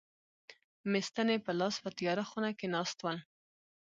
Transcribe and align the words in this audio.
مې 0.89 0.99
ستنې 1.09 1.37
په 1.45 1.51
لاس 1.59 1.75
په 1.83 1.89
تیاره 1.97 2.23
خونه 2.29 2.49
کې 2.57 2.67
ناست 2.75 2.97
ول. 3.01 3.17